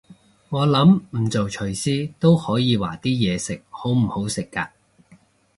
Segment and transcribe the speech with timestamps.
[0.49, 4.69] 我諗唔做廚師都可以話啲嘢食好唔好食嘅